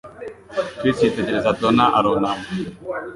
[0.79, 2.45] Chris yitegereza Donna, arunama.